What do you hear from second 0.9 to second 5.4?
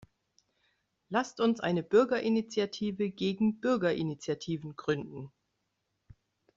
Lasst uns eine Bürgerinitiative gegen Bürgerinitiativen gründen!